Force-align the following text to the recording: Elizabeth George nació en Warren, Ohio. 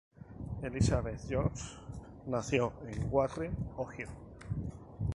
Elizabeth 0.63 1.27
George 1.29 1.77
nació 2.25 2.73
en 2.87 3.07
Warren, 3.13 3.55
Ohio. 3.77 4.07